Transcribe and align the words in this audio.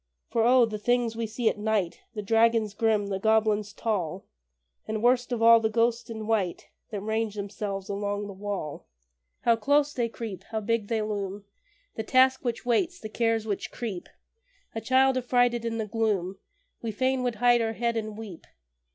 For 0.31 0.43
O! 0.43 0.65
the 0.65 0.79
things 0.79 1.15
we 1.15 1.27
see 1.27 1.47
at 1.47 1.59
night 1.59 1.99
The 2.15 2.23
dragons 2.23 2.73
grim, 2.73 3.05
the 3.09 3.19
goblins 3.19 3.71
tall, 3.71 4.25
And, 4.87 5.03
worst 5.03 5.31
of 5.31 5.43
all, 5.43 5.59
the 5.59 5.69
ghosts 5.69 6.09
in 6.09 6.25
white 6.25 6.69
That 6.89 7.01
range 7.01 7.35
themselves 7.35 7.87
along 7.87 8.25
the 8.25 8.33
wall! 8.33 8.87
How 9.41 9.55
close 9.55 9.93
they 9.93 10.09
creep! 10.09 10.43
How 10.45 10.59
big 10.59 10.87
they 10.87 11.03
loom! 11.03 11.45
The 11.97 12.03
Task 12.03 12.43
which 12.43 12.65
waits, 12.65 12.99
the 12.99 13.09
Cares 13.09 13.45
which 13.45 13.69
creep; 13.71 14.09
A 14.73 14.81
child, 14.81 15.17
affrighted 15.19 15.65
in 15.65 15.77
the 15.77 15.85
gloom, 15.85 16.39
We 16.81 16.91
fain 16.91 17.21
would 17.21 17.35
hide 17.35 17.61
our 17.61 17.73
head 17.73 17.95
and 17.95 18.17
weep. 18.17 18.47